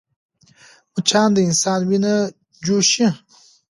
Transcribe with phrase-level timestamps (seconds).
[0.93, 2.13] مچان د انسان وینه
[2.63, 3.07] چوشي